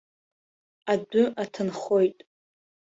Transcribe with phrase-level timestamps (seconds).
[0.91, 2.17] Адәы аҭынхоит.